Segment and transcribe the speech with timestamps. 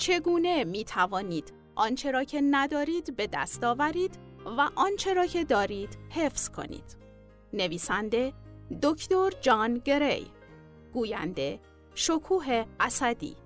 [0.00, 5.98] چگونه می توانید آنچه را که ندارید به دست آورید و آنچه را که دارید
[6.10, 6.96] حفظ کنید.
[7.52, 8.32] نویسنده
[8.82, 10.26] دکتر جان گری
[10.92, 11.60] گوینده
[11.94, 13.36] شکوه اسدی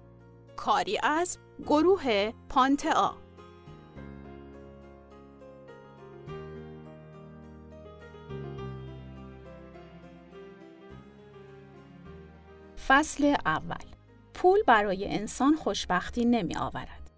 [0.56, 3.16] کاری از گروه پانتا
[12.88, 13.93] فصل اول
[14.44, 17.10] پول برای انسان خوشبختی نمی آورد.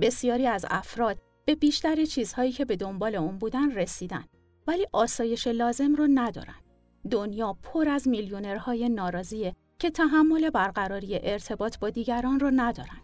[0.00, 4.24] بسیاری از افراد به بیشتر چیزهایی که به دنبال اون بودن رسیدن
[4.66, 6.54] ولی آسایش لازم رو ندارن.
[7.10, 13.00] دنیا پر از میلیونرهای ناراضیه که تحمل برقراری ارتباط با دیگران رو ندارن.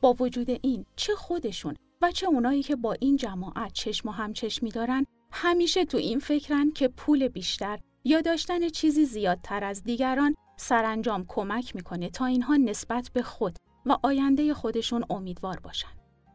[0.00, 4.70] با وجود این چه خودشون و چه اونایی که با این جماعت چشم و همچشمی
[4.70, 11.24] دارن همیشه تو این فکرن که پول بیشتر یا داشتن چیزی زیادتر از دیگران سرانجام
[11.28, 13.56] کمک می‌کنه تا اینها نسبت به خود
[13.86, 15.88] و آینده خودشون امیدوار باشن.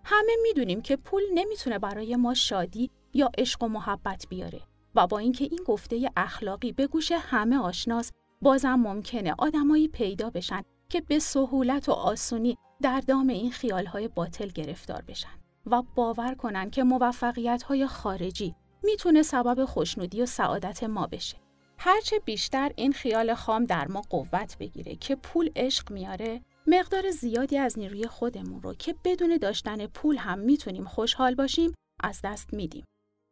[0.03, 4.61] همه می‌دونیم که پول نمی‌تونه برای ما شادی یا عشق و محبت بیاره
[4.95, 10.61] و با اینکه این گفته اخلاقی به گوش همه آشناست بازم ممکنه آدمایی پیدا بشن
[10.89, 16.69] که به سهولت و آسونی در دام این خیالهای باطل گرفتار بشن و باور کنن
[16.69, 21.42] که موفقیت‌های خارجی می‌تونه سبب خوشنودی و سعادت ما بشه.
[21.85, 27.57] هرچه بیشتر این خیال خام در ما قوت بگیره که پول عشق میاره مقدار زیادی
[27.57, 31.73] از نیروی خودمون رو که بدون داشتن پول هم می‌تونیم خوشحال باشیم
[32.03, 32.85] از دست میدیم.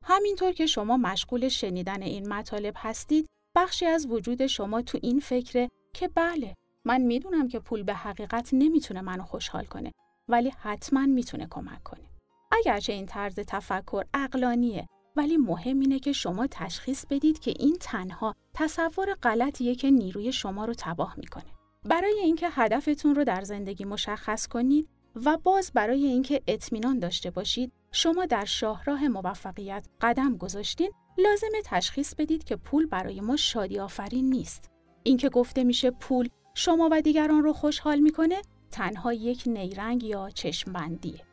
[0.05, 5.69] همینطور که شما مشغول شنیدن این مطالب هستید بخشی از وجود شما تو این فکره
[5.95, 9.91] که بله من می‌دونم که پول به حقیقت نمی‌تونه منو خوشحال کنه
[10.27, 12.05] ولی حتما می‌تونه کمک کنه.
[12.51, 18.35] اگرچه این طرز تفکر اقلانیه ولی مهم اینه که شما تشخیص بدید که این تنها
[18.53, 21.53] تصور غلطیه که نیروی شما رو تباه می‌کنه.
[21.85, 24.89] برای اینکه هدفتون رو در زندگی مشخص کنید
[25.25, 32.15] و باز برای اینکه اطمینان داشته باشید شما در شاهراه موفقیت قدم گذاشتین لازمه تشخیص
[32.15, 34.71] بدید که پول برای ما شادی آفرین نیست.
[35.03, 38.41] اینکه گفته میشه پول شما و دیگران رو خوشحال می‌کنه
[38.71, 41.30] تنها یک نیرنگ یا چشم بندیه.